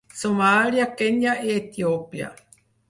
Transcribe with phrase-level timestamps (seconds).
[0.19, 2.33] Somàlia, Kenya i Etiòpia.